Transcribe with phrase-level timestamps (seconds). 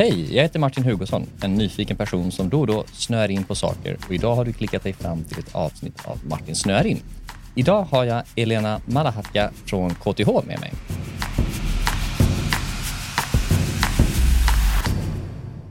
[0.00, 3.54] Hej, jag heter Martin Hugosson, en nyfiken person som då och då snör in på
[3.54, 7.02] saker och idag har du klickat dig fram till ett avsnitt av Martin snör in.
[7.56, 10.72] Idag har jag Elena Malahatka från KTH med mig.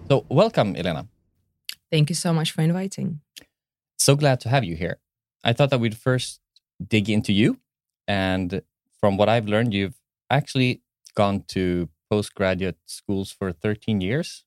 [0.07, 1.07] So, welcome, Elena.
[1.91, 3.19] Thank you so much for inviting.
[3.97, 4.95] So glad to have you here.
[5.49, 6.41] I thought that we'd first
[6.89, 7.55] dig into you.
[8.07, 8.61] And
[8.99, 9.97] from what I've learned, you've
[10.29, 10.81] actually
[11.15, 14.43] gone to postgraduate schools for 13 years.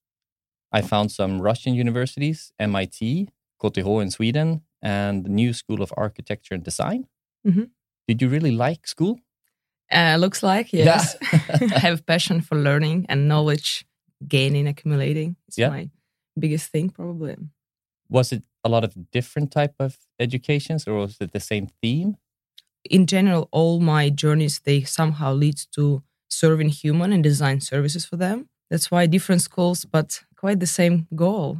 [0.73, 3.29] I found some Russian universities, MIT,
[3.63, 7.07] KTH in Sweden, and the New School of Architecture and Design.
[7.47, 7.71] Mhm.
[8.09, 9.21] Did you really like school?
[9.91, 11.17] Uh, looks like yes.
[11.23, 13.85] I have passion for learning and knowledge
[14.27, 15.37] gaining, accumulating.
[15.49, 15.71] It's Yeah.
[15.71, 15.91] my
[16.39, 17.37] biggest thing, probably.
[18.09, 22.17] Was it a lot of different type of educations, or was it the same theme?
[22.91, 26.03] In general, all my journeys they somehow leads to
[26.33, 28.49] serving human and design services for them.
[28.71, 31.59] That's why different schools, but quite the same goal.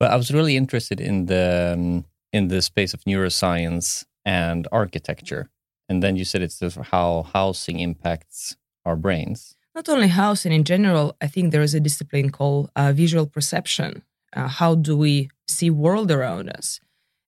[0.00, 5.48] But I was really interested in the um, in the space of neuroscience and architecture,
[5.88, 9.56] and then you said it's just how housing impacts our brains.
[9.74, 14.02] Not only housing in general, I think there is a discipline called uh, visual perception.
[14.32, 16.80] Uh, how do we see world around us?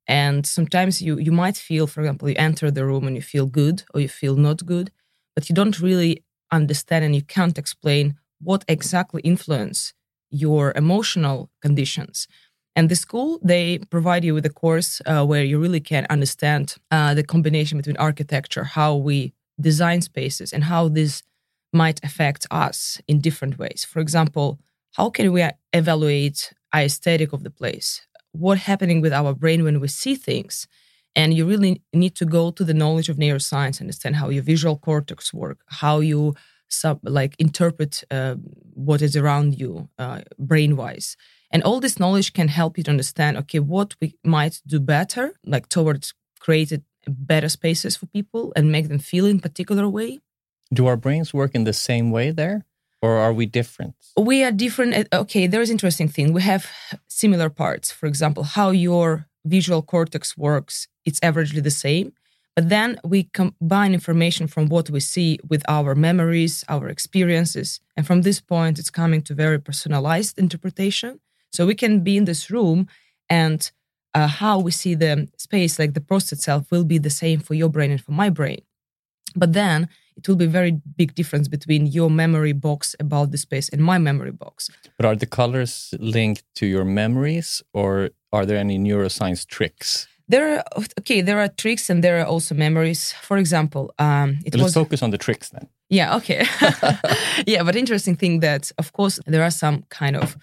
[0.09, 3.47] And sometimes you you might feel, for example, you enter the room and you feel
[3.47, 4.91] good or you feel not good,
[5.35, 9.93] but you don't really understand and you can't explain what exactly influence
[10.31, 12.27] your emotional conditions.
[12.75, 16.77] And the school they provide you with a course uh, where you really can understand
[16.91, 21.23] uh, the combination between architecture, how we design spaces, and how this
[21.73, 23.87] might affect us in different ways.
[23.89, 24.59] For example,
[24.93, 28.07] how can we evaluate aesthetic of the place?
[28.33, 30.67] What happening with our brain when we see things?
[31.17, 34.77] And you really need to go to the knowledge of neuroscience, understand how your visual
[34.77, 36.35] cortex work, how you
[36.69, 38.35] sub like interpret uh,
[38.75, 41.17] what is around you uh, brain wise.
[41.51, 45.33] And all this knowledge can help you to understand, okay, what we might do better,
[45.45, 50.21] like towards created better spaces for people and make them feel in particular way
[50.73, 52.65] Do our brains work in the same way there,
[53.01, 53.95] or are we different?
[54.17, 56.67] we are different okay there is interesting thing we have
[57.09, 62.13] similar parts for example how your visual cortex works it's averagely the same.
[62.57, 67.81] But then we combine information from what we see with our memories our experiences.
[67.97, 71.21] And from this point it's coming to very personalized interpretation.
[71.53, 72.89] So we can be in this room
[73.31, 73.71] and
[74.15, 77.55] uh, how we see the space like the process itself will be the same for
[77.55, 78.63] your brain and for my brain.
[79.35, 83.69] But then it will be very big difference between your memory box about the space
[83.69, 84.71] and my memory box.
[84.97, 90.09] But are the colors linked to your memories, or are there any neuroscience tricks?
[90.29, 90.63] there are
[91.01, 93.13] okay there are tricks and there are also memories.
[93.29, 95.67] For example um it Let's was focus on the tricks then.
[95.99, 96.41] yeah okay.
[97.53, 100.37] Yeah but interesting thing that of course there are some kind of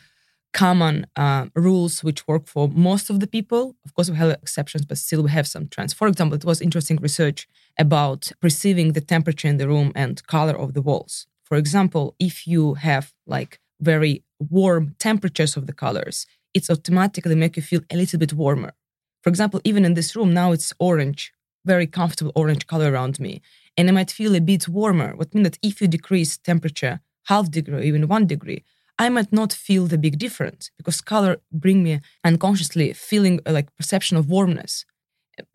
[0.53, 3.63] common uh, rules which work for most of the people.
[3.85, 5.93] Of course we have exceptions but still we have some trends.
[5.99, 7.39] For example it was interesting research
[7.85, 11.13] about perceiving the temperature in the room and color of the walls.
[11.47, 13.05] For example if you have
[13.35, 14.13] like very
[14.59, 16.17] warm temperatures of the colors
[16.53, 18.73] it's automatically make you feel a little bit warmer
[19.21, 21.33] for example even in this room now it's orange
[21.65, 23.41] very comfortable orange color around me
[23.77, 25.15] and I might feel a bit warmer.
[25.15, 28.63] What means that if you decrease temperature half degree even one degree,
[28.99, 33.75] I might not feel the big difference because color bring me unconsciously feeling uh, like
[33.75, 34.85] perception of warmness.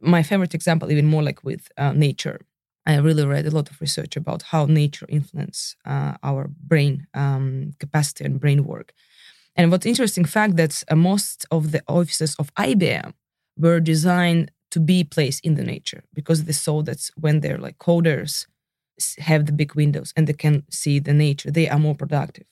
[0.01, 2.41] My favorite example, even more like with uh, nature.
[2.85, 7.75] I really read a lot of research about how nature influence uh, our brain um,
[7.79, 8.93] capacity and brain work.
[9.59, 13.13] And what's interesting fact that uh, most of the offices of IBM
[13.59, 17.79] were designed to be placed in the nature because they saw that when they're like
[17.79, 18.47] coders
[19.19, 22.47] have the big windows and they can see the nature, they are more productive.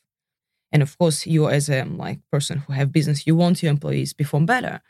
[0.72, 4.13] And of course, you as a like person who have business, you want your employees
[4.13, 4.81] perform better.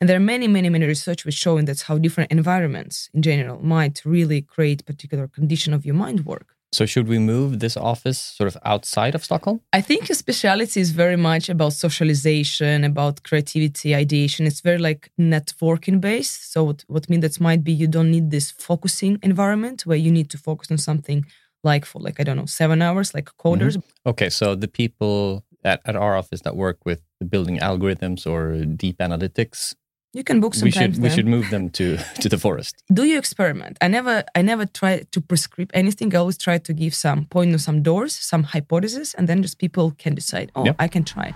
[0.00, 3.62] And there are many, many, many research which showing that's how different environments in general
[3.62, 6.56] might really create particular condition of your mind work.
[6.72, 9.60] So, should we move this office sort of outside of Stockholm?
[9.72, 14.46] I think your speciality is very much about socialization, about creativity, ideation.
[14.46, 16.52] It's very like networking based.
[16.52, 20.12] So what, what means that might be you don't need this focusing environment where you
[20.12, 21.26] need to focus on something
[21.64, 23.48] like for like I don't know seven hours, like mm-hmm.
[23.48, 23.82] coders.
[24.06, 28.64] Okay, so the people at, at our office that work with the building algorithms or
[28.64, 29.74] deep analytics,
[30.12, 30.96] You can book we sometimes.
[30.96, 31.16] should we then.
[31.16, 32.82] should move them to to the forest.
[32.92, 33.78] Do you experiment?
[33.80, 36.14] I never I never try to prescribe anything.
[36.14, 39.58] I always try to give some point on some doors, some hypothesis, and then just
[39.58, 40.50] people can decide.
[40.54, 40.76] Oh, Yep.
[40.84, 41.32] I can try.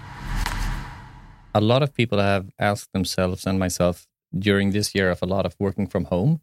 [1.54, 4.06] A lot of people have asked themselves and myself
[4.36, 6.40] during this year of a lot of working from home,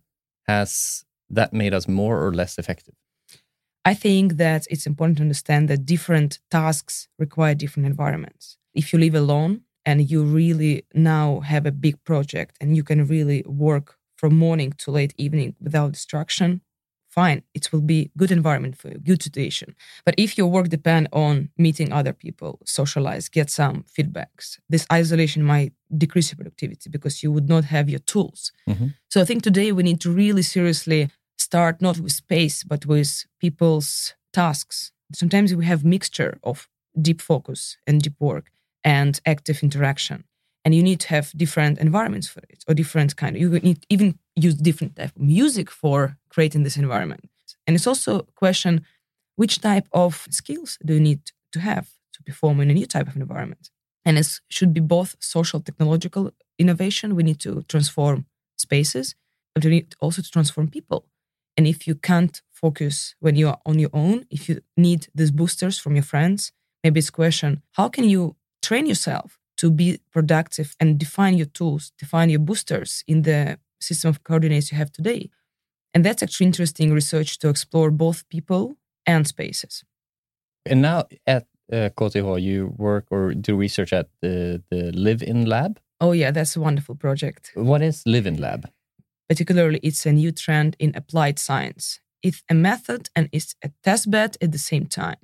[0.48, 2.95] has that made us more or less effective?
[3.83, 8.57] I think that it's important to understand that different tasks require different environments.
[8.74, 13.06] If you live alone and you really now have a big project and you can
[13.06, 16.62] really work from morning to late evening without distraction,
[17.10, 17.42] fine.
[17.54, 19.75] It will be good environment for you, good situation.
[20.06, 25.44] But if your work depend on meeting other people, socialize, get some feedbacks, this isolation
[25.44, 28.51] might decrease your productivity because you would not have your tools.
[28.69, 28.88] Mm-hmm.
[29.10, 33.25] So I think today we need to really seriously start not with space but with
[33.39, 34.92] people's tasks.
[35.13, 36.69] Sometimes we have mixture of
[37.01, 38.51] deep focus and deep work
[38.83, 40.24] and active interaction.
[40.63, 44.19] And you need to have different environments for it or different kind you need even
[44.36, 47.30] use different type of music for creating this environment.
[47.66, 48.86] And it's also a question
[49.36, 53.07] which type of skills do you need to have to perform in a new type
[53.07, 53.69] of environment?
[54.06, 58.25] And it should be both social technological innovation we need to transform
[58.57, 59.16] spaces
[59.54, 61.06] but we need also to transform people.
[61.57, 65.31] And if you can't focus when you are on your own if you need these
[65.31, 66.51] boosters from your friends
[66.83, 71.45] maybe it's a question how can you train yourself to be productive and define your
[71.47, 75.29] tools, define your boosters in the system of coordinates you have today.
[75.93, 78.75] And that's actually interesting research to explore both people
[79.05, 79.83] and spaces.
[80.65, 85.45] And now at uh, KTH, you work or do research at the, the Live In
[85.45, 85.79] Lab?
[85.99, 87.51] Oh, yeah, that's a wonderful project.
[87.55, 88.69] What is Live In Lab?
[89.29, 91.99] Particularly, it's a new trend in applied science.
[92.23, 95.17] It's a method and it's a test bed at the same time.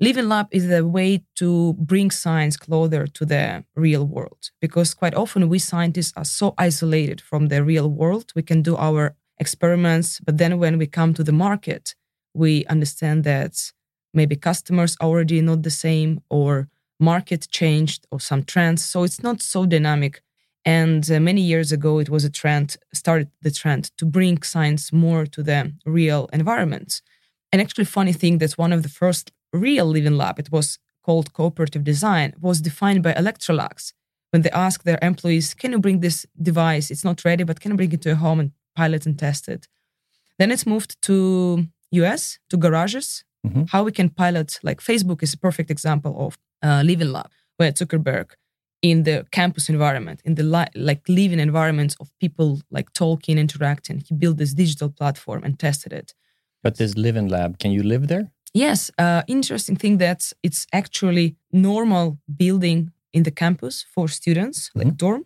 [0.00, 4.92] Live In Lab is a way to bring science closer to the real world because
[4.92, 8.32] quite often we scientists are so isolated from the real world.
[8.34, 11.94] We can do our experiments, but then when we come to the market,
[12.34, 13.70] we understand that
[14.12, 16.68] maybe customers are already not the same or
[16.98, 18.84] market changed or some trends.
[18.84, 20.22] So it's not so dynamic.
[20.64, 24.92] And uh, many years ago, it was a trend, started the trend to bring science
[24.92, 27.00] more to the real environments.
[27.52, 31.32] And actually, funny thing that's one of the first real living Lab, it was called
[31.32, 33.92] cooperative design, was defined by Electrolux
[34.30, 36.90] when they asked their employees, Can you bring this device?
[36.90, 39.48] It's not ready, but can you bring it to your home and pilot and test
[39.48, 39.68] it?
[40.38, 43.64] Then it's moved to US, to garages, mm-hmm.
[43.68, 47.30] how we can pilot, like Facebook is a perfect example of uh, Live In Lab,
[47.58, 48.30] where Zuckerberg
[48.82, 54.02] in the campus environment, in the li- like living environments of people like talking, interacting,
[54.06, 56.12] he built this digital platform and tested it.
[56.62, 58.30] But this living Lab, can you live there?
[58.54, 64.78] Yes, uh, interesting thing that it's actually normal building in the campus for students, mm-hmm.
[64.78, 65.24] like dorm.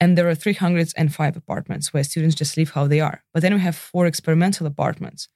[0.00, 3.22] And there are 305 apartments where students just live how they are.
[3.32, 5.28] But then we have four experimental apartments,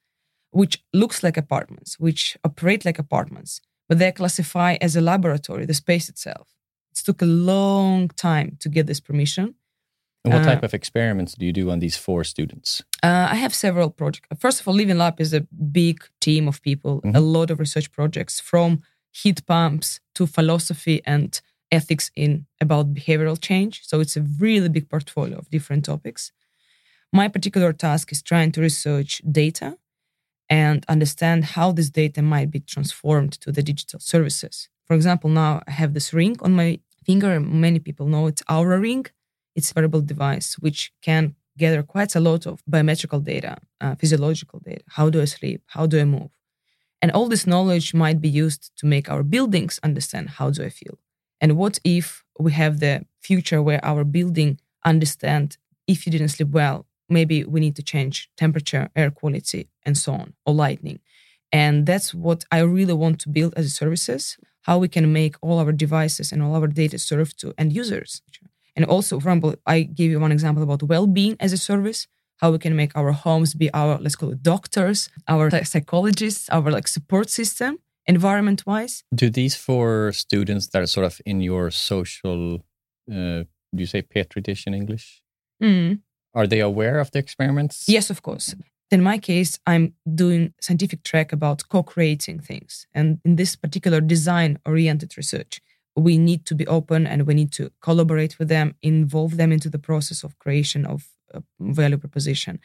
[0.50, 5.74] which looks like apartments, which operate like apartments, but they're classified as a laboratory, the
[5.74, 6.48] space itself.
[6.92, 9.54] It took a long time to get this permission.
[10.24, 12.82] And what uh, type of experiments do you do on these four students?
[13.02, 14.28] Uh, I have several projects.
[14.38, 17.16] First of all, Living Lab is a big team of people, mm-hmm.
[17.16, 21.40] a lot of research projects from heat pumps to philosophy and
[21.72, 23.82] ethics in about behavioral change.
[23.84, 26.32] So it's a really big portfolio of different topics.
[27.12, 29.78] My particular task is trying to research data
[30.48, 34.68] and understand how this data might be transformed to the digital services.
[34.84, 37.40] For example, now I have this ring on my finger.
[37.40, 39.06] Many people know it's Oura Ring.
[39.54, 44.60] It's a wearable device which can gather quite a lot of biometrical data, uh, physiological
[44.60, 44.82] data.
[44.88, 45.62] How do I sleep?
[45.66, 46.30] How do I move?
[47.02, 50.68] And all this knowledge might be used to make our buildings understand how do I
[50.68, 50.98] feel.
[51.40, 56.50] And what if we have the future where our building understand if you didn't sleep
[56.50, 61.00] well, maybe we need to change temperature, air quality, and so on, or lighting.
[61.52, 65.36] And that's what I really want to build as a services, how we can make
[65.40, 68.22] all our devices and all our data serve to end users.
[68.80, 72.06] And also, for example, I gave you one example about well-being as a service,
[72.38, 76.70] how we can make our homes be our, let's call it doctors, our psychologists, our
[76.70, 79.04] like support system, environment-wise.
[79.14, 82.64] Do these four students that are sort of in your social,
[83.12, 83.44] uh,
[83.74, 85.20] do you say petri dish in English?
[85.62, 86.00] Mm.
[86.32, 87.84] Are they aware of the experiments?
[87.86, 88.54] Yes, of course.
[88.90, 95.18] In my case, I'm doing scientific track about co-creating things, and in this particular design-oriented
[95.18, 95.60] research
[96.00, 99.68] we need to be open and we need to collaborate with them, involve them into
[99.70, 101.08] the process of creation of
[101.58, 102.58] value proposition.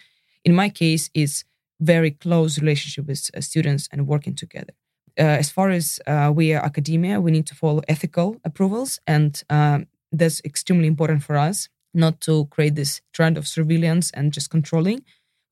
[0.43, 1.43] In my case, it's
[1.79, 4.73] very close relationship with uh, students and working together.
[5.17, 9.43] Uh, as far as uh, we are academia, we need to follow ethical approvals, and
[9.49, 14.49] um, that's extremely important for us not to create this trend of surveillance and just
[14.49, 15.01] controlling.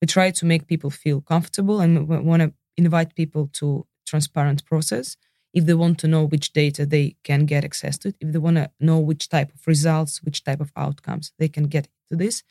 [0.00, 4.64] We try to make people feel comfortable and we want to invite people to transparent
[4.66, 5.16] process
[5.54, 8.38] if they want to know which data they can get access to it, if they
[8.38, 12.16] want to know which type of results, which type of outcomes they can get to
[12.16, 12.42] this.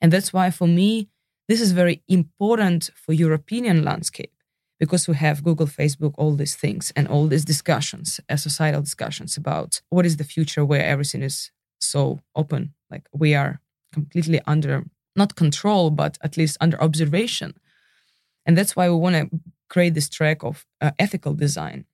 [0.00, 1.08] And that's why for me,
[1.48, 4.32] this is very important for European landscape
[4.78, 9.36] because we have Google, Facebook, all these things, and all these discussions, uh, societal discussions
[9.36, 12.74] about what is the future where everything is so open.
[12.90, 13.60] Like we are
[13.92, 14.84] completely under
[15.16, 17.54] not control, but at least under observation.
[18.46, 21.84] And that's why we want to create this track of uh, ethical design,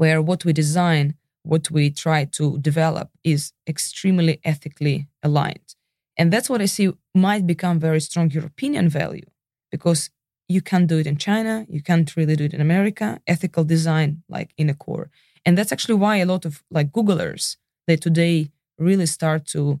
[0.00, 1.06] where what we design,
[1.42, 5.74] what we try to develop is extremely ethically aligned.
[6.16, 9.28] And that's what I see might become very strong European value
[9.72, 10.10] because
[10.48, 14.22] you can't do it in China, you can't really do it in America, ethical design
[14.28, 15.10] like in a core.
[15.44, 17.56] And that's actually why a lot of like Googlers,
[17.88, 19.80] they today really start to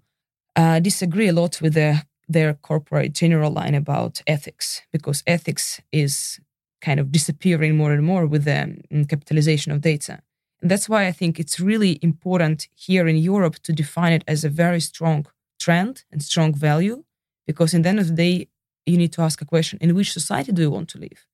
[0.56, 6.38] uh, disagree a lot with their their corporate general line about ethics because ethics is
[6.80, 10.20] kind of disappearing more and more with the um, capitalization of data.
[10.60, 14.44] And that's why I think it's really important here in Europe to define it as
[14.44, 15.26] a very strong
[15.60, 17.04] trend and strong value,
[17.46, 18.48] because in the end of the day,
[18.86, 21.26] you need to ask a question in which society do you want to live?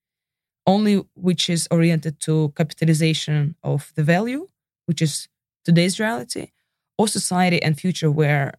[0.66, 4.48] Only which is oriented to capitalization of the value,
[4.86, 5.28] which is
[5.64, 6.48] today's reality,
[6.98, 8.54] or society and future where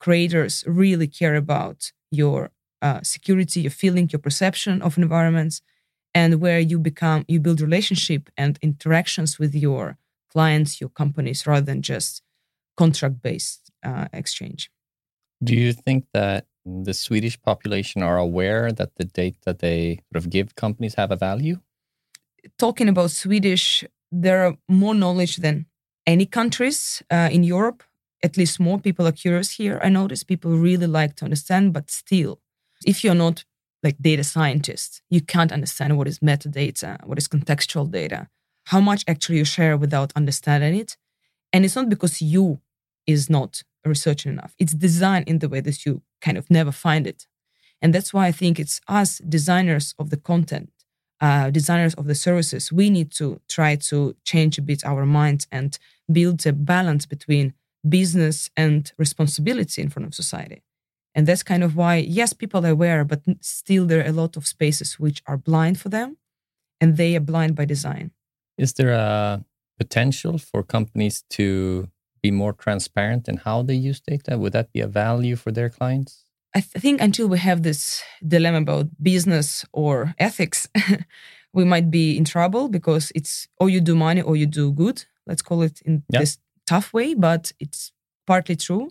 [0.00, 2.50] creators really care about your
[2.82, 5.62] uh, security, your feeling, your perception of environments,
[6.14, 9.98] and where you become you build relationship and interactions with your
[10.30, 12.22] clients, your companies, rather than just
[12.76, 14.70] contract based uh, exchange.
[15.42, 20.30] Do you think that the Swedish population are aware that the data they sort of
[20.30, 21.60] give companies have a value?
[22.58, 25.66] Talking about Swedish, there are more knowledge than
[26.06, 27.82] any countries uh, in Europe.
[28.22, 29.80] At least more people are curious here.
[29.82, 32.40] I notice people really like to understand, but still,
[32.86, 33.44] if you're not
[33.84, 38.28] like data scientist, you can't understand what is metadata, what is contextual data,
[38.64, 40.96] how much actually you share without understanding it.
[41.52, 42.60] And it's not because you
[43.06, 44.54] is not researching enough.
[44.58, 47.26] It's designed in the way that you kind of never find it.
[47.82, 50.70] And that's why I think it's us designers of the content,
[51.20, 55.46] uh, designers of the services, we need to try to change a bit our minds
[55.52, 55.78] and
[56.10, 57.52] build a balance between
[57.86, 60.62] business and responsibility in front of society.
[61.14, 64.36] And that's kind of why, yes, people are aware, but still there are a lot
[64.36, 66.16] of spaces which are blind for them
[66.80, 68.10] and they are blind by design.
[68.58, 69.44] Is there a
[69.78, 71.88] potential for companies to
[72.22, 74.38] be more transparent in how they use data?
[74.38, 76.24] Would that be a value for their clients?
[76.54, 80.68] I th- think until we have this dilemma about business or ethics,
[81.52, 85.04] we might be in trouble because it's or you do money or you do good.
[85.26, 86.20] Let's call it in yeah.
[86.20, 87.92] this tough way, but it's
[88.26, 88.90] partly true.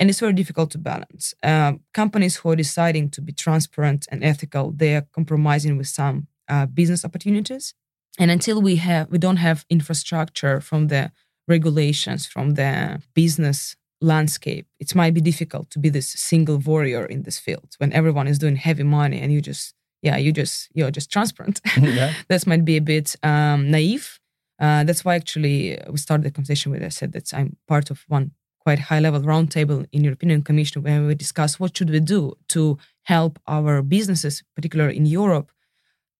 [0.00, 1.34] And it's very difficult to balance.
[1.42, 6.26] Uh, companies who are deciding to be transparent and ethical, they are compromising with some
[6.48, 7.74] uh, business opportunities.
[8.18, 11.12] And until we have, we don't have infrastructure from the
[11.46, 17.22] regulations from the business landscape, it might be difficult to be this single warrior in
[17.24, 20.90] this field when everyone is doing heavy money and you just, yeah, you just, you're
[20.90, 21.60] just transparent.
[21.80, 22.14] yeah.
[22.28, 24.18] that might be a bit um, naive.
[24.58, 26.82] Uh, that's why actually we started the conversation with.
[26.82, 31.02] I said that I'm part of one quite high level roundtable in European Commission where
[31.02, 35.50] we discuss what should we do to help our businesses, particularly in Europe,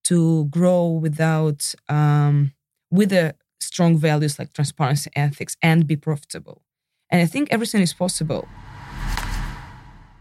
[0.04, 2.52] to grow without um,
[2.90, 6.62] with a strong values like transparency, ethics, and be profitable.
[7.10, 8.48] And I think everything is possible.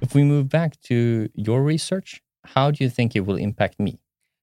[0.02, 4.00] If we move back to your research, how do you think it will impact me?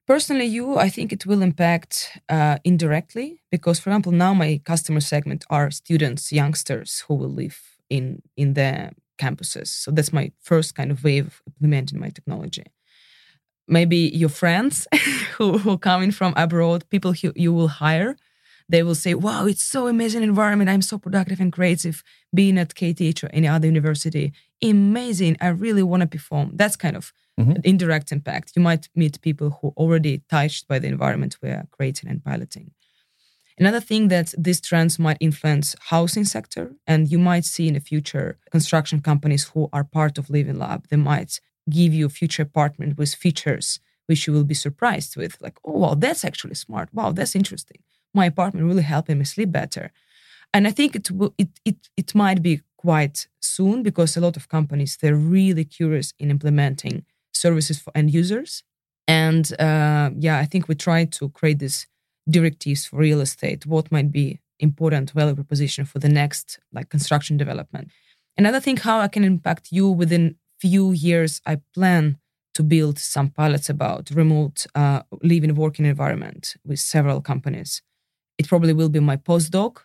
[0.07, 5.01] Personally, you, I think it will impact uh, indirectly because, for example, now my customer
[5.01, 7.59] segment are students, youngsters who will live
[7.89, 9.67] in in the campuses.
[9.67, 12.63] So that's my first kind of way of implementing my technology.
[13.67, 14.87] Maybe your friends
[15.37, 18.15] who, who coming from abroad, people who you will hire
[18.69, 20.69] they will say, wow, it's so amazing environment.
[20.69, 24.33] I'm so productive and creative being at KTH or any other university.
[24.61, 25.37] Amazing.
[25.39, 26.51] I really want to perform.
[26.53, 27.61] That's kind of mm-hmm.
[27.63, 28.53] indirect impact.
[28.55, 32.71] You might meet people who already touched by the environment we're creating and piloting.
[33.59, 37.79] Another thing that these trends might influence housing sector, and you might see in the
[37.79, 42.43] future construction companies who are part of Living Lab, they might give you a future
[42.43, 46.87] apartment with features which you will be surprised with, like, oh wow, that's actually smart.
[46.93, 47.79] Wow, that's interesting
[48.13, 49.91] my apartment really helping me sleep better.
[50.53, 54.47] And I think it it, it, it might be quite soon because a lot of
[54.47, 58.63] companies, they're really curious in implementing services for end users.
[59.07, 61.87] And uh, yeah, I think we try to create these
[62.29, 67.37] directives for real estate, what might be important value proposition for the next like construction
[67.37, 67.89] development.
[68.37, 72.17] Another thing, how I can impact you within few years, I plan
[72.55, 77.81] to build some pilots about remote uh, living working environment with several companies
[78.37, 79.79] it probably will be my postdoc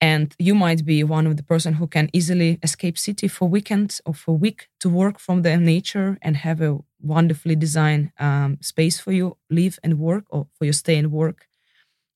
[0.00, 4.00] and you might be one of the person who can easily escape city for weekend
[4.04, 8.98] or for week to work from the nature and have a wonderfully designed um, space
[8.98, 11.46] for you live and work or for your stay and work.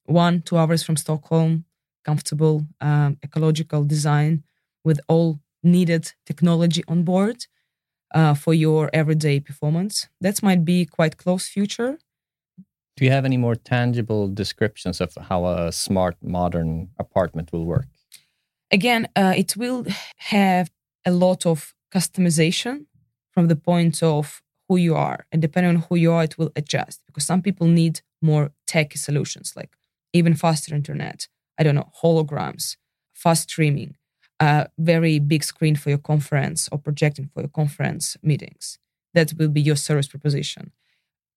[0.05, 1.65] One two hours from stockholm
[2.05, 4.45] comfortable um, ecological design
[4.85, 7.47] with all needed technology on board
[8.15, 10.09] uh, for your everyday performance.
[10.21, 11.99] That might be quite close future
[12.97, 17.87] do you have any more tangible descriptions of how a smart modern apartment will work?
[18.71, 19.85] Again, uh, it will
[20.17, 20.71] have
[21.05, 22.87] a lot of customization
[23.31, 25.27] from the point of who you are.
[25.31, 28.97] And depending on who you are, it will adjust because some people need more tech
[28.97, 29.77] solutions like
[30.13, 32.77] even faster internet, I don't know, holograms,
[33.15, 33.97] fast streaming,
[34.41, 38.79] a very big screen for your conference or projecting for your conference meetings.
[39.13, 40.73] That will be your service proposition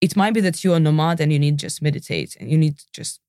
[0.01, 2.81] it might be that you're a nomad and you need just meditate and you need
[2.93, 3.19] just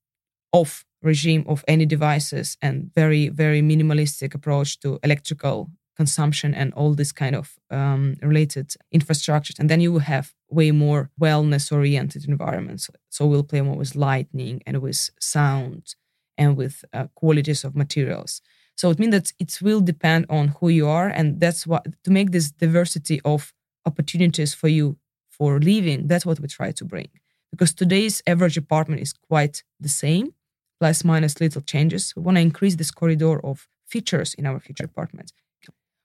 [0.51, 5.69] off regime of any devices and very very minimalistic approach to electrical
[6.01, 9.59] consumption and all this kind of um, related infrastructures.
[9.59, 12.89] And then you will have way more wellness oriented environments.
[13.09, 15.95] So we'll play more with lightning and with sound
[16.37, 18.41] and with uh, qualities of materials.
[18.75, 22.11] So it means that it will depend on who you are and that's what to
[22.11, 23.53] make this diversity of
[23.85, 24.97] opportunities for you
[25.41, 27.09] for living, that's what we try to bring.
[27.49, 30.35] Because today's average apartment is quite the same,
[30.79, 32.13] plus minus little changes.
[32.15, 35.33] We want to increase this corridor of features in our future apartments.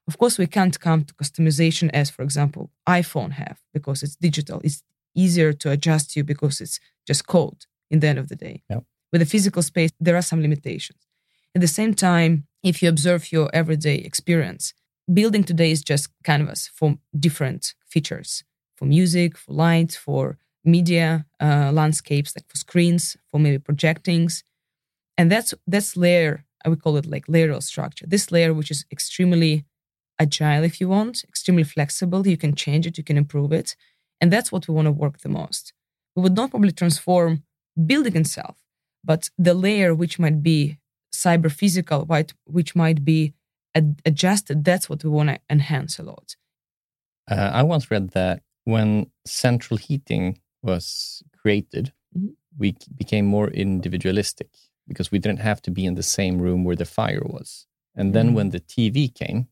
[0.09, 4.62] Of course, we can't come to customization as, for example, iPhone have because it's digital.
[4.64, 4.83] It's
[5.14, 8.62] easier to adjust you because it's just code in the end of the day.
[9.12, 11.00] With the physical space, there are some limitations.
[11.55, 14.73] At the same time, if you observe your everyday experience,
[15.12, 18.43] building today is just canvas for different features
[18.76, 24.42] for music, for light, for media uh, landscapes, like for screens, for maybe projectings.
[25.16, 28.06] And that's that's layer, I would call it like layeral structure.
[28.06, 29.64] This layer, which is extremely
[30.18, 32.26] agile, if you want, extremely flexible.
[32.26, 33.77] You can change it, you can improve it.
[34.20, 35.72] And that's what we want to work the most.
[36.14, 37.44] We would not probably transform
[37.87, 38.57] building itself,
[39.05, 40.79] but the layer which might be
[41.12, 42.07] cyber physical,
[42.46, 43.35] which might be
[43.74, 46.37] ad- adjusted, that's what we want to enhance a lot.
[47.31, 52.33] Uh, I once read that when central heating was created, mm-hmm.
[52.59, 54.50] we became more individualistic
[54.88, 57.66] because we didn't have to be in the same room where the fire was.
[57.94, 58.37] And then mm-hmm.
[58.37, 59.46] when the TV came,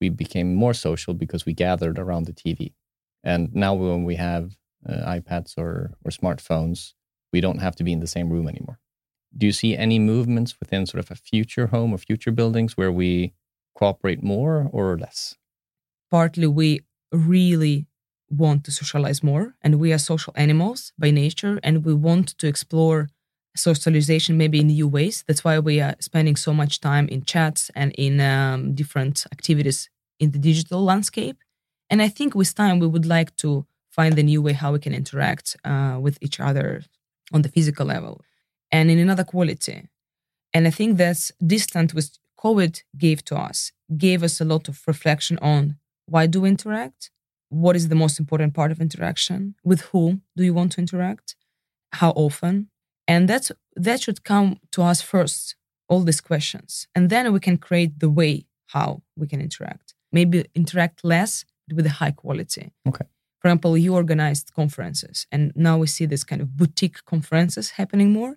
[0.00, 2.74] we became more social because we gathered around the TV.
[3.22, 6.92] And now when we have uh, iPads or, or smartphones,
[7.32, 8.80] we don't have to be in the same room anymore.
[9.36, 12.92] Do you see any movements within sort of a future home or future buildings where
[12.92, 13.32] we
[13.76, 15.36] cooperate more or less?
[16.10, 16.80] Partly, we
[17.12, 17.86] really
[18.30, 22.46] want to socialize more and we are social animals by nature and we want to
[22.46, 23.08] explore
[23.56, 25.24] socialization maybe in new ways.
[25.26, 29.88] That's why we are spending so much time in chats and in um, different activities
[30.18, 31.38] in the digital landscape.
[31.90, 34.78] And i think with time we would like to find a new way how we
[34.78, 36.82] can interact uh, with each other
[37.32, 38.22] on the physical level
[38.70, 39.88] and in another quality.
[40.52, 44.82] And i think that's distant with covid gave to us gave us a lot of
[44.86, 47.10] reflection on why do we interact
[47.48, 49.54] what is the most important part of interaction?
[49.64, 51.36] With whom do you want to interact?
[51.92, 52.68] How often?
[53.08, 55.56] And that's that should come to us first
[55.88, 56.88] all these questions.
[56.94, 59.94] And then we can create the way how we can interact.
[60.10, 62.72] Maybe interact less with a high quality.
[62.88, 63.06] Okay.
[63.40, 68.12] For example you organized conferences and now we see this kind of boutique conferences happening
[68.12, 68.36] more.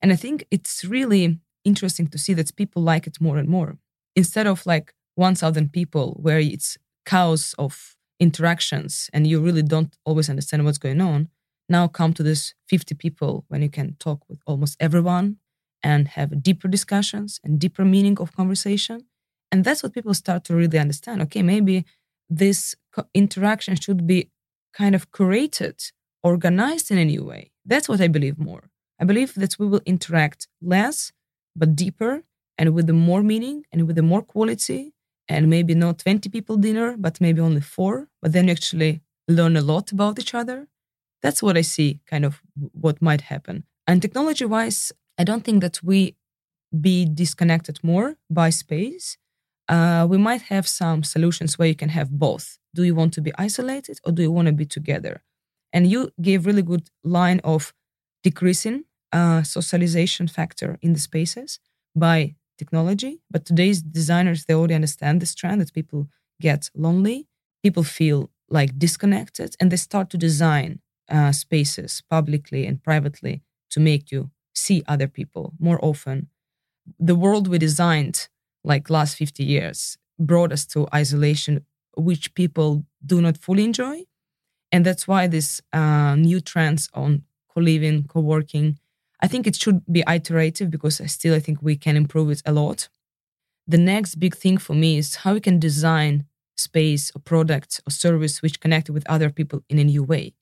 [0.00, 3.76] And i think it's really interesting to see that people like it more and more.
[4.14, 10.30] Instead of like 1000 people where it's chaos of interactions and you really don't always
[10.30, 11.28] understand what's going on
[11.68, 15.38] now come to this 50 people when you can talk with almost everyone
[15.82, 19.06] and have deeper discussions and deeper meaning of conversation.
[19.50, 21.22] And that's what people start to really understand.
[21.22, 21.84] Okay maybe
[22.28, 22.74] this
[23.14, 24.30] interaction should be
[24.72, 27.50] kind of curated organized in a new way.
[27.64, 28.70] That's what i believe more.
[29.00, 31.12] I believe that we will interact less
[31.54, 32.22] but deeper
[32.58, 34.92] and with the more meaning and with the more quality
[35.28, 39.56] and maybe not 20 people dinner, but maybe only four, but then you actually learn
[39.56, 40.68] a lot about each other.
[41.22, 42.40] That's what I see kind of
[42.72, 43.64] what might happen.
[43.86, 46.16] And technology wise, I don't think that we
[46.80, 49.16] be disconnected more by space.
[49.68, 52.58] Uh, we might have some solutions where you can have both.
[52.74, 55.22] Do you want to be isolated or do you want to be together?
[55.72, 57.74] And you gave really good line of
[58.22, 61.58] decreasing uh, socialization factor in the spaces
[61.94, 63.20] by technology.
[63.30, 66.08] But today's designers, they already understand this trend that people
[66.40, 67.28] get lonely,
[67.62, 73.80] people feel like disconnected, and they start to design uh, spaces publicly and privately to
[73.80, 76.28] make you see other people more often,
[76.98, 78.28] the world we designed
[78.64, 81.64] like last 50 years brought us to isolation,
[81.96, 84.04] which people do not fully enjoy.
[84.72, 88.78] And that's why this uh, new trends on co-living, co-working,
[89.20, 92.42] I think it should be iterative because I still I think we can improve it
[92.44, 92.88] a lot.
[93.66, 96.26] The next big thing for me is how we can design
[96.56, 100.34] space or product or service which connect with other people in a new way.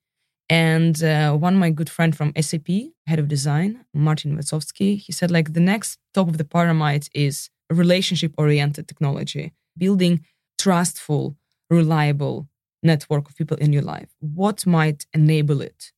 [0.50, 2.68] And uh, one my good friend from SAP,
[3.06, 7.48] head of design, Martin Wezowski, he said like the next top of the pyramid is
[7.70, 10.24] relationship oriented technology, building
[10.58, 11.36] trustful,
[11.70, 12.48] reliable
[12.82, 14.10] network of people in your life.
[14.20, 15.92] What might enable it?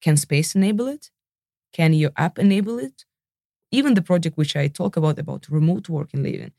[0.00, 1.10] Can space enable it?
[1.72, 3.04] Can your app enable it?
[3.70, 6.52] Even the project which I talk about about remote work and living,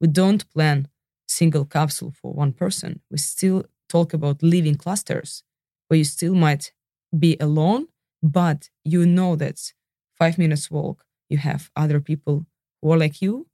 [0.00, 0.88] we don't plan
[1.28, 3.00] single capsule for one person.
[3.10, 5.44] We still talk about living clusters
[5.88, 6.72] where you still might
[7.16, 7.88] be alone,
[8.22, 9.72] but you know that
[10.18, 12.46] five minutes walk, you have other people
[12.82, 13.46] who are like you,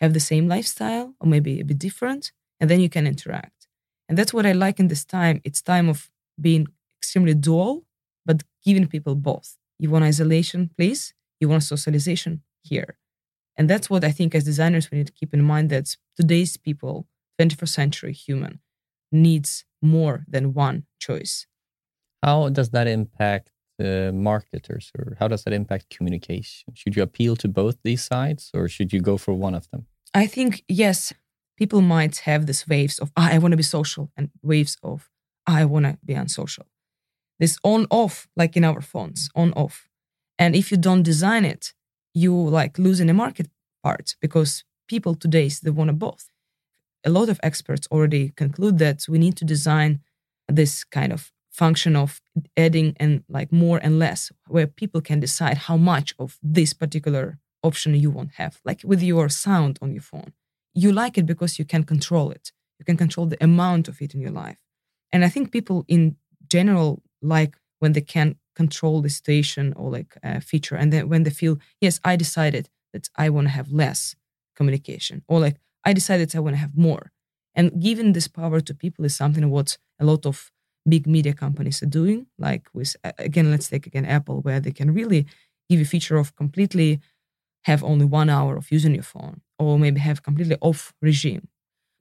[0.00, 3.68] have the same lifestyle, or maybe a bit different, and then you can interact.
[4.08, 5.40] And that's what I like in this time.
[5.44, 6.66] It's time of being
[6.98, 7.84] extremely dual,
[8.26, 9.56] but giving people both.
[9.82, 11.12] You want isolation, please.
[11.40, 12.98] You want socialization here.
[13.56, 16.56] And that's what I think as designers we need to keep in mind that today's
[16.56, 17.08] people,
[17.40, 18.60] 21st century human,
[19.10, 21.48] needs more than one choice.
[22.22, 23.50] How does that impact
[23.82, 26.74] uh, marketers or how does that impact communication?
[26.74, 29.86] Should you appeal to both these sides or should you go for one of them?
[30.14, 31.12] I think, yes,
[31.56, 35.10] people might have these waves of, ah, I want to be social and waves of,
[35.48, 36.66] ah, I want to be unsocial.
[37.42, 39.88] This on off, like in our phones, on off.
[40.38, 41.74] And if you don't design it,
[42.14, 43.48] you like losing a market
[43.82, 46.28] part because people today, they want both.
[47.04, 49.98] A lot of experts already conclude that we need to design
[50.46, 52.20] this kind of function of
[52.56, 57.40] adding and like more and less where people can decide how much of this particular
[57.64, 60.32] option you won't have like with your sound on your phone
[60.74, 64.14] you like it because you can control it you can control the amount of it
[64.14, 64.56] in your life
[65.12, 66.16] and i think people in
[66.48, 71.22] general like when they can control the station or like a feature and then when
[71.22, 74.14] they feel yes i decided that i want to have less
[74.54, 77.10] communication or like i decided i want to have more
[77.54, 80.50] and giving this power to people is something what a lot of
[80.88, 84.92] big media companies are doing, like with, again, let's take again Apple, where they can
[84.92, 85.26] really
[85.68, 87.00] give a feature of completely
[87.64, 91.48] have only one hour of using your phone or maybe have completely off regime.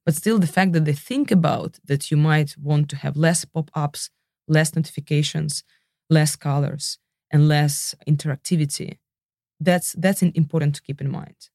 [0.06, 3.46] But still, the fact that they think about that you might want to have less
[3.46, 4.10] pop ups,
[4.56, 5.64] less notifications,
[6.10, 7.00] less colors,
[7.32, 8.98] and less interactivity,
[9.60, 11.50] that's, that's important to keep in mind.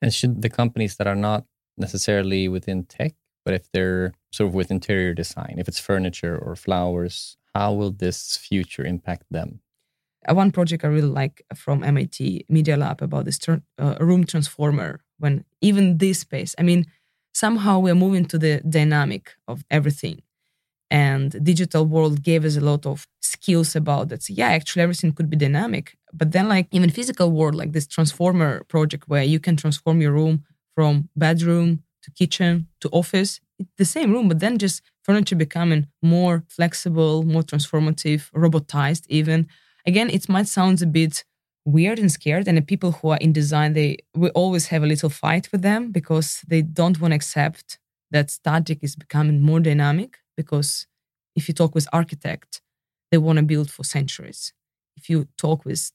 [0.00, 1.44] And should the companies that are not
[1.76, 3.14] necessarily within tech
[3.44, 7.90] but if they're sort of with interior design, if it's furniture or flowers, how will
[7.90, 9.60] this future impact them?
[10.28, 15.00] Uh, one project I really like from MIT Media Lab about this uh, room transformer.
[15.18, 16.86] When even this space, I mean,
[17.34, 20.22] somehow we're moving to the dynamic of everything.
[20.92, 24.22] And digital world gave us a lot of skills about that.
[24.22, 25.96] So yeah, actually everything could be dynamic.
[26.12, 30.12] But then like even physical world, like this transformer project where you can transform your
[30.12, 33.40] room from bedroom to kitchen to office,
[33.78, 39.46] the same room, but then just furniture becoming more flexible, more transformative, robotized even.
[39.86, 41.24] Again, it might sound a bit
[41.64, 44.86] weird and scared and the people who are in design they we always have a
[44.86, 47.78] little fight with them because they don't want to accept
[48.10, 50.86] that static is becoming more dynamic because
[51.34, 52.60] if you talk with architect
[53.10, 54.54] they want to build for centuries.
[54.96, 55.92] If you talk with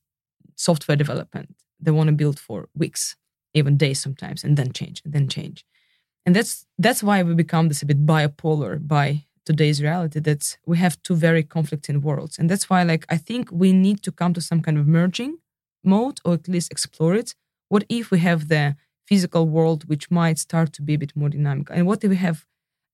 [0.56, 3.16] software development they want to build for weeks
[3.54, 5.66] even days sometimes and then change and then change.
[6.26, 10.78] And that's that's why we become this a bit bipolar by today's reality that we
[10.78, 12.38] have two very conflicting worlds.
[12.38, 15.38] And that's why like i think we need to come to some kind of merging
[15.84, 17.34] mode or at least explore it.
[17.70, 18.76] What if we have the
[19.08, 21.68] physical world which might start to be a bit more dynamic?
[21.72, 22.46] And what if we have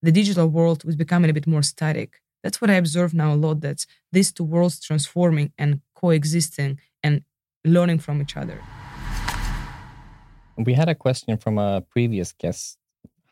[0.04, 3.40] the digital world is becoming a bit more static that's what i observe now a
[3.46, 7.24] lot that these two worlds transforming and coexisting and
[7.66, 8.60] learning from each other
[10.58, 12.78] we had a question from a previous guest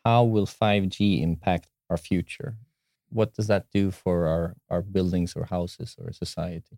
[0.06, 2.56] how will 5G impact our future?
[3.10, 6.78] What does that do for our, our buildings or houses or society?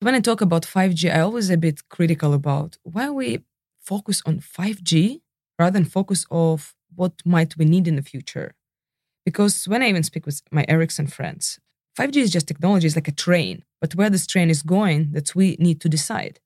[0.00, 3.42] When I talk about 5G, I always a bit critical about why we
[3.80, 5.20] focus on 5G
[5.58, 8.54] rather than focus of what might we need in the future.
[9.24, 11.58] Because when I even speak with my Ericsson friends,
[11.98, 13.64] 5G is just technology, it's like a train.
[13.80, 16.40] But where this train is going, that we need to decide.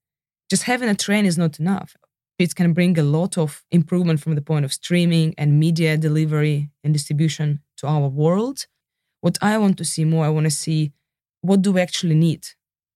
[0.50, 1.96] Just having a train is not enough.
[2.38, 6.70] It can bring a lot of improvement from the point of streaming and media delivery
[6.82, 8.66] and distribution to our world.
[9.20, 10.92] What I want to see more, I want to see
[11.40, 12.48] what do we actually need?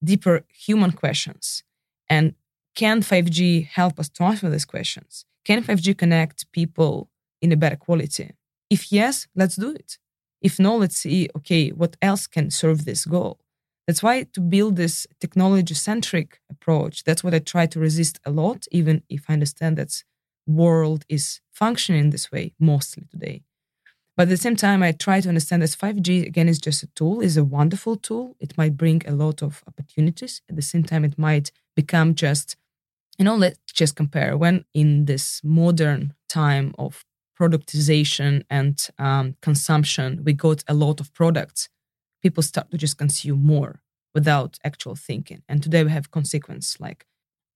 [0.03, 1.63] Deeper human questions.
[2.09, 2.35] And
[2.75, 5.25] can 5G help us to answer these questions?
[5.45, 7.11] Can 5G connect people
[7.41, 8.33] in a better quality?
[8.71, 9.99] If yes, let's do it.
[10.41, 13.41] If no, let's see, okay, what else can serve this goal?
[13.87, 18.31] That's why to build this technology centric approach, that's what I try to resist a
[18.31, 20.05] lot, even if I understand that
[20.47, 23.43] world is functioning this way mostly today.
[24.17, 26.89] But at the same time, I try to understand that 5G again is just a
[26.89, 28.37] tool, is a wonderful tool.
[28.41, 30.43] It might bring a lot of opportunities.
[30.49, 32.57] At the same time, it might become just,
[33.19, 37.05] you know, let's just compare when in this modern time of
[37.39, 41.69] productization and um, consumption, we got a lot of products.
[42.23, 43.81] People start to just consume more
[44.15, 45.43] without actual thinking.
[45.49, 47.07] And today we have consequences like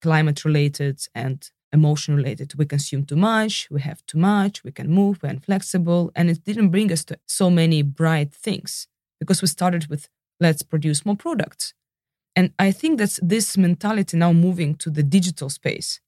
[0.01, 2.55] climate related and emotion related.
[2.57, 6.13] We consume too much, we have too much, we can move, we're inflexible.
[6.15, 8.87] And it didn't bring us to so many bright things
[9.19, 11.75] because we started with let's produce more products.
[12.35, 16.01] And I think that's this mentality now moving to the digital space,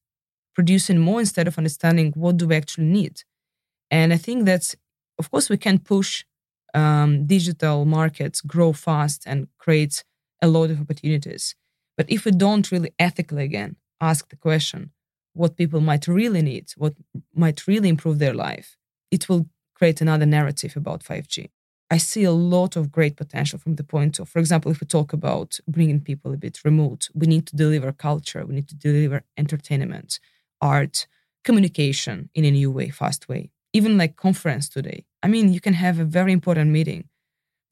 [0.54, 3.22] producing more instead of understanding what do we actually need.
[3.90, 4.75] And I think that's,
[5.18, 6.25] of course, we can push
[6.75, 10.05] um, digital markets grow fast and create
[10.42, 11.55] a lot of opportunities.
[11.97, 14.90] But if we don't really ethically again ask the question,
[15.33, 16.94] what people might really need, what
[17.35, 18.77] might really improve their life,
[19.11, 21.51] it will create another narrative about 5G.
[21.90, 24.87] I see a lot of great potential from the point of, for example, if we
[24.87, 28.75] talk about bringing people a bit remote, we need to deliver culture, we need to
[28.75, 30.18] deliver entertainment,
[30.61, 31.07] art,
[31.44, 33.51] communication in a new way, fast way.
[33.74, 35.04] Even like conference today.
[35.22, 37.10] I mean, you can have a very important meeting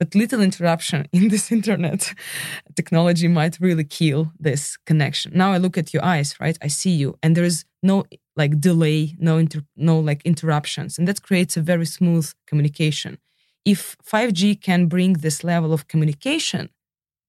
[0.02, 2.12] but little interruption in this internet
[2.76, 5.32] technology might really kill this connection.
[5.34, 6.58] Now I look at your eyes, right?
[6.60, 8.04] I see you, and there is no
[8.36, 13.18] like delay, no inter- no like interruptions, and that creates a very smooth communication.
[13.64, 16.70] If 5G can bring this level of communication,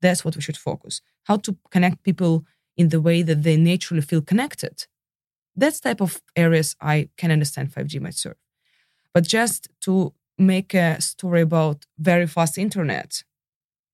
[0.02, 1.02] that's what we should focus.
[1.26, 4.88] How to connect people in the way that they naturally feel connected.
[5.56, 8.38] That's type of areas I can understand 5G might serve.
[9.14, 13.24] But just to make a story about very fast internet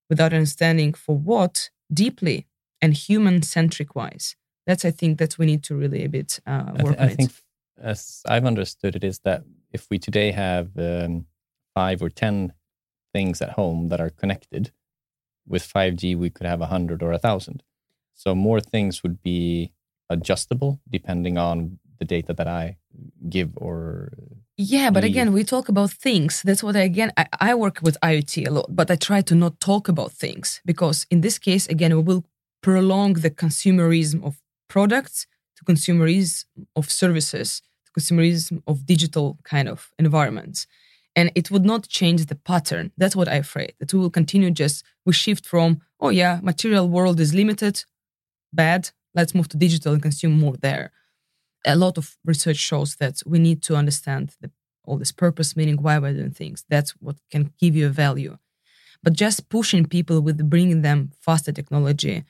[0.10, 2.47] without understanding for what deeply
[2.82, 4.36] and human centric wise.
[4.65, 7.15] That's I think that we need to really a bit uh, work I, th- I
[7.15, 7.32] think,
[7.82, 11.25] as I've understood it, is that if we today have um,
[11.73, 12.53] five or ten
[13.13, 14.71] things at home that are connected,
[15.47, 17.63] with 5G we could have a hundred or a thousand.
[18.13, 19.73] So more things would be
[20.10, 22.77] adjustable depending on the data that I
[23.27, 24.12] give or
[24.59, 25.07] yeah but mm.
[25.07, 26.41] again we talk about things.
[26.43, 29.33] That's what i again I, I, work with iot a lot but i try to
[29.33, 32.25] not talk about things because in this case again we will
[32.61, 36.43] prolong the consumerism of products to consumerism
[36.75, 40.67] of services to consumerism of digital kind of environments.
[41.15, 42.91] And it would not change the pattern.
[42.97, 46.89] That's what i'm afraid that we will continue just we shift from oh yeah material
[46.89, 47.85] world is limited
[48.51, 50.91] bad let's move to digital and consume more there
[51.65, 54.51] a lot of research shows that we need to understand the,
[54.85, 56.65] all this purpose, meaning why we're doing things.
[56.69, 58.37] That's what can give you a value.
[59.03, 62.23] But just pushing people with bringing them faster technology,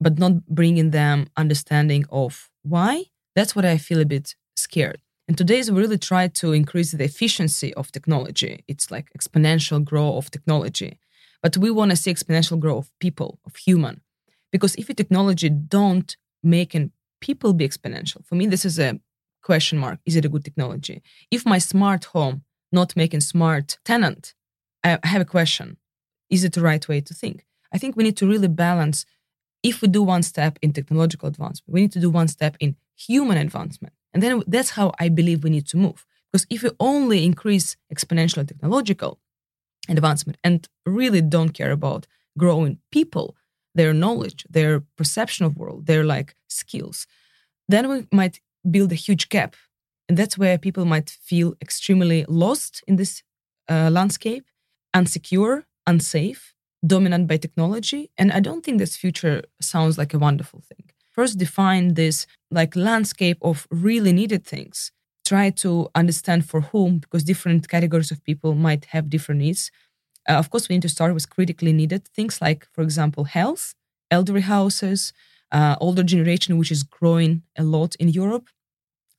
[0.00, 5.00] but not bringing them understanding of why, that's what I feel a bit scared.
[5.28, 8.64] And today's we really try to increase the efficiency of technology.
[8.66, 10.98] It's like exponential growth of technology.
[11.42, 14.00] But we want to see exponential growth of people, of human.
[14.52, 18.24] Because if a technology don't make an people be exponential?
[18.24, 19.00] For me, this is a
[19.42, 19.98] question mark.
[20.04, 21.02] Is it a good technology?
[21.30, 24.34] If my smart home not making smart tenant,
[24.84, 25.76] I have a question.
[26.28, 27.44] Is it the right way to think?
[27.72, 29.04] I think we need to really balance.
[29.62, 32.76] If we do one step in technological advancement, we need to do one step in
[32.96, 33.94] human advancement.
[34.12, 36.06] And then that's how I believe we need to move.
[36.32, 39.18] Because if we only increase exponential technological
[39.88, 42.06] advancement and really don't care about
[42.38, 43.36] growing people,
[43.74, 47.06] their knowledge, their perception of world, their like skills,
[47.68, 49.54] then we might build a huge gap.
[50.08, 53.22] And that's where people might feel extremely lost in this
[53.68, 54.44] uh, landscape,
[54.94, 56.54] unsecure, unsafe,
[56.84, 58.10] dominant by technology.
[58.18, 60.90] And I don't think this future sounds like a wonderful thing.
[61.10, 64.90] First, define this like landscape of really needed things.
[65.24, 69.70] Try to understand for whom, because different categories of people might have different needs.
[70.30, 73.74] Uh, of course, we need to start with critically needed things like, for example, health,
[74.10, 75.12] elderly houses,
[75.50, 78.46] uh, older generation, which is growing a lot in Europe.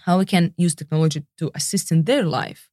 [0.06, 2.70] How we can use technology to assist in their life.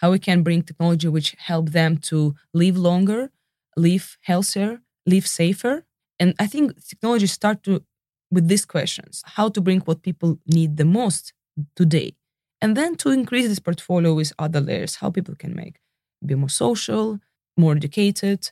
[0.00, 3.30] How we can bring technology which help them to live longer,
[3.76, 5.84] live healthier, live safer.
[6.20, 7.82] And I think technology start to
[8.30, 11.32] with these questions: how to bring what people need the most
[11.76, 12.10] today,
[12.62, 14.96] and then to increase this portfolio with other layers.
[14.96, 15.76] How people can make
[16.24, 17.18] be more social,
[17.56, 18.50] more educated,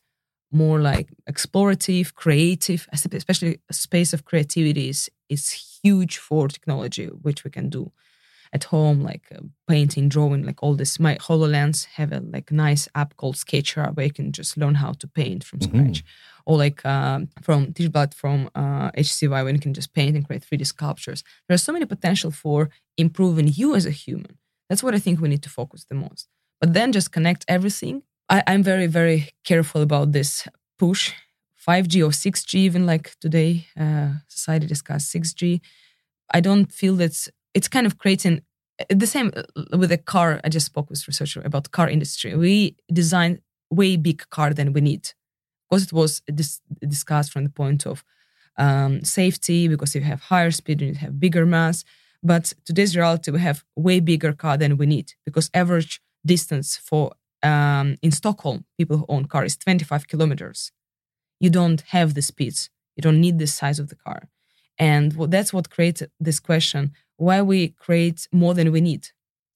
[0.53, 5.51] more like explorative, creative, especially a space of creativity is, is
[5.83, 7.93] huge for technology, which we can do.
[8.51, 10.99] at home, like uh, painting, drawing, like all this.
[10.99, 14.93] My HoloLens have a like nice app called Sketcher where you can just learn how
[15.01, 15.65] to paint from Mhm.
[15.69, 16.05] scratch.
[16.47, 20.43] Or like um, from Teachbot from uh, HCY when you can just paint and create
[20.47, 21.23] 3D sculptures.
[21.47, 24.39] There's so many potential for improving you as a human.
[24.71, 26.27] That's what I think we need to focus the most.
[26.61, 28.03] But then just connect everything.
[28.29, 30.47] I, I'm very, very careful about this
[30.79, 31.13] push
[31.57, 35.61] 5G or 6G, even like today, uh, society discuss 6G.
[36.33, 38.43] I don't feel that it's kind of creating
[38.91, 40.41] the same uh, with a car.
[40.45, 42.35] I just spoke with researcher about car industry.
[42.37, 45.13] We designed way big car than we need
[45.69, 48.05] because it was dis- discussed from the point of
[48.57, 51.85] um, safety because you have higher speed and you have bigger mass.
[52.23, 57.13] But today's reality, we have way bigger car than we need because average distance for
[57.43, 60.73] um, in Stockholm, people who own car is 25 kilometers.
[61.41, 62.71] You don't have the speeds.
[62.97, 64.29] You don't need the size of the car.
[64.79, 69.09] And what, that's what creates this question why we create more than we need.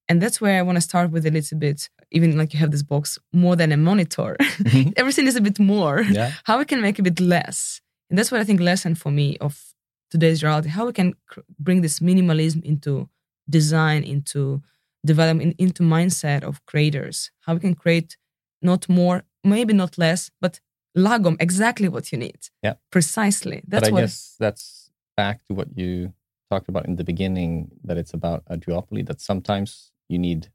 [0.08, 2.72] And that's where I want to start with a little bit, even like you have
[2.72, 4.36] this box, more than a monitor.
[4.40, 4.92] Mhm.
[4.96, 6.02] Everything is a bit more.
[6.02, 6.32] Yeah.
[6.44, 7.80] How we can make a bit less.
[8.10, 9.74] And that's what I think lesson for me of
[10.10, 13.08] today's reality, how we can cr- bring this minimalism into
[13.48, 14.60] design, into
[15.04, 17.30] development, into mindset of creators.
[17.46, 18.16] How we can create
[18.60, 20.60] not more, maybe not less, but
[20.96, 22.38] lagom, exactly what you need.
[22.62, 22.74] Yeah.
[22.90, 23.62] Precisely.
[23.66, 26.12] That's but I what guess that's back to what you
[26.50, 30.50] talked about in the beginning that it's about a duopoly that sometimes you need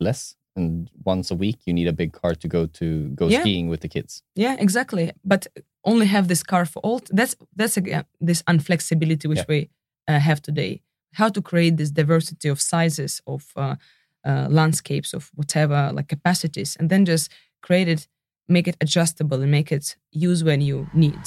[0.00, 3.40] less and once a week you need a big car to go to go Yeah.
[3.40, 5.12] skiing with the kids Yeah, exactly.
[5.24, 5.46] But
[5.84, 7.00] only have this car for all.
[7.10, 9.44] That's that's again this unflexibility which Yeah.
[9.48, 9.70] we
[10.08, 10.82] uh, have today.
[11.14, 13.76] How to create this diversity of sizes of uh,
[14.24, 17.30] uh, landscapes of whatever like capacities, and then just
[17.62, 18.08] create it,
[18.48, 21.18] make it adjustable, and make it use when you need.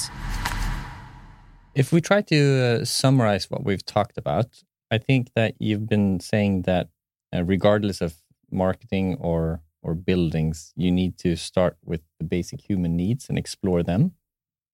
[1.74, 4.46] if we try to uh, summarize what we've talked about
[4.90, 6.88] i think that you've been saying that
[7.34, 8.14] uh, regardless of
[8.50, 13.82] marketing or or buildings you need to start with the basic human needs and explore
[13.82, 14.12] them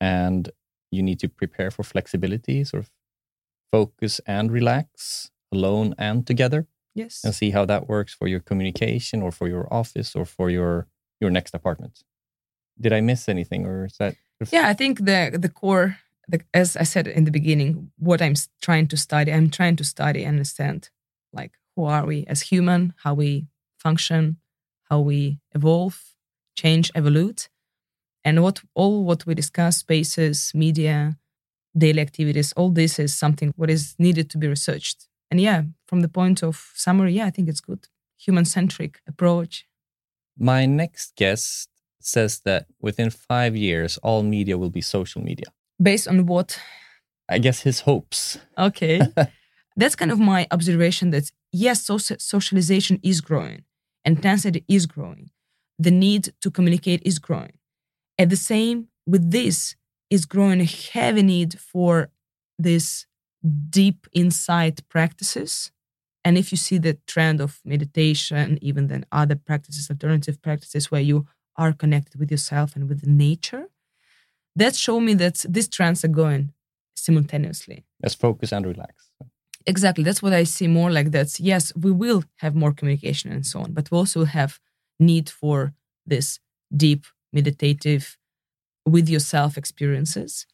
[0.00, 0.50] and
[0.90, 2.90] you need to prepare for flexibility sort of
[3.76, 6.60] focus and relax alone and together
[7.02, 7.14] Yes.
[7.24, 10.87] and see how that works for your communication or for your office or for your
[11.20, 11.94] your next apartment
[12.82, 14.14] did i miss anything or is that
[14.52, 15.88] Yeah, I think the the core,
[16.32, 18.34] the, as I said in the beginning, what I'm
[18.66, 20.90] trying to study, I'm trying to study, and understand,
[21.32, 23.46] like who are we as human, how we
[23.78, 24.22] function,
[24.90, 25.96] how we evolve,
[26.62, 27.48] change, evolve,
[28.24, 31.16] and what all what we discuss, spaces, media,
[31.76, 35.06] daily activities, all this is something what is needed to be researched.
[35.30, 39.66] And yeah, from the point of summary, yeah, I think it's good, human centric approach.
[40.38, 41.68] My next guest
[42.00, 45.46] says that within five years, all media will be social media.
[45.82, 46.60] Based on what
[47.28, 48.38] I guess his hopes.
[48.58, 49.00] Okay.
[49.76, 53.64] That's kind of my observation that yes, soci- socialization is growing,
[54.04, 55.30] intensity is growing,
[55.78, 57.54] the need to communicate is growing.
[58.18, 59.74] At the same with this
[60.10, 62.10] is growing a heavy need for
[62.58, 63.06] this
[63.70, 65.70] deep insight practices.
[66.24, 71.00] And if you see the trend of meditation, even then other practices, alternative practices where
[71.00, 73.68] you are connected with yourself and with nature,
[74.56, 76.52] that show me that these trends are going
[76.96, 77.84] simultaneously.
[78.02, 79.10] Let's focus and relax.
[79.66, 80.04] Exactly.
[80.04, 81.40] That's what I see more like that.
[81.40, 84.60] Yes, we will have more communication and so on, but we also have
[84.98, 85.74] need for
[86.06, 86.38] this
[86.74, 88.16] deep meditative
[88.87, 90.47] with yourself experiences.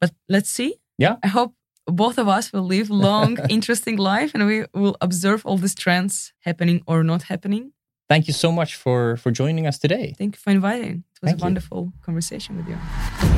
[0.00, 0.76] But let's see.
[0.98, 1.16] Yeah.
[1.22, 1.54] I hope
[1.86, 6.32] both of us will live long, interesting life and we will observe all these trends
[6.40, 7.72] happening or not happening.
[8.08, 10.14] Thank you so much for for joining us today.
[10.16, 11.04] Thank you for inviting.
[11.12, 11.44] It was Thank a you.
[11.44, 13.37] wonderful conversation with you.